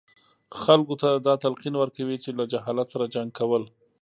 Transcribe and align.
خلکو 0.61 0.93
ته 1.01 1.09
دا 1.25 1.33
تلقین 1.43 1.73
ورکوي 1.77 2.17
چې 2.23 2.29
له 2.37 2.43
جهالت 2.51 2.87
سره 2.93 3.05
جنګ 3.15 3.29
کول. 3.39 3.63